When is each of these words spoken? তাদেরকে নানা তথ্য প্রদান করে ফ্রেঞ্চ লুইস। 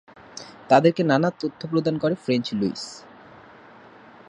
তাদেরকে 0.69 1.01
নানা 1.03 1.29
তথ্য 1.41 1.61
প্রদান 1.71 1.95
করে 1.97 2.15
ফ্রেঞ্চ 2.15 2.47
লুইস। 2.53 2.83